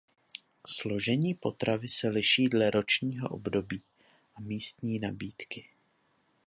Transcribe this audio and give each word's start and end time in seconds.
Složení 0.67 1.33
potravy 1.33 1.87
se 1.87 2.07
liší 2.09 2.47
dle 2.49 2.71
ročního 2.71 3.29
období 3.29 3.81
a 4.35 4.39
místní 4.39 4.99
nabídky. 4.99 5.67